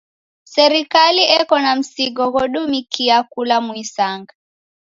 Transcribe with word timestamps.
Serikali 0.55 1.23
eko 1.39 1.55
na 1.63 1.71
msigo 1.79 2.23
ghodumikia 2.33 3.17
kula 3.31 3.55
muisanga. 3.65 4.33